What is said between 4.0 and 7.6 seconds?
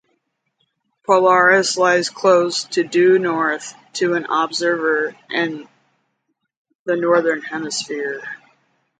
an observer in the northern